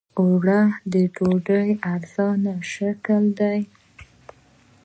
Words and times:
اوړه 0.19 0.61
د 0.91 0.93
ډوډۍ 1.15 1.69
ارزانه 1.93 2.53
شکل 2.73 3.23
دی 3.39 3.59